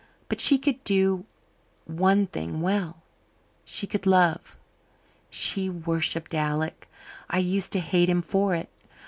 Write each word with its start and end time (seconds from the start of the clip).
But 0.29 0.39
she 0.41 0.57
could 0.57 0.83
do 0.83 1.25
one 1.85 2.25
thing 2.25 2.61
well 2.61 3.03
she 3.63 3.85
could 3.85 4.07
love. 4.07 4.55
She 5.29 5.69
worshipped 5.69 6.33
Alec. 6.33 6.89
I 7.29 7.37
used 7.37 7.71
to 7.73 7.79
hate 7.79 8.09
him 8.09 8.23
for 8.23 8.55
it. 8.55 8.69